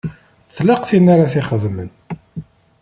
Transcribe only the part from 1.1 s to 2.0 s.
ara t-ixedmen.